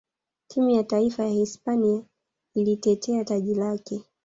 timu 0.47 0.69
ya 0.69 0.83
taifa 0.83 1.23
ya 1.23 1.29
hispania 1.29 2.03
ilitetea 2.55 3.23
taji 3.25 3.55
lake 3.55 4.03